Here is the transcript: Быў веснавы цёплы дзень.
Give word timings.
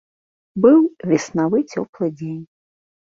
Быў 0.63 0.79
веснавы 1.13 1.57
цёплы 1.75 2.05
дзень. 2.19 2.43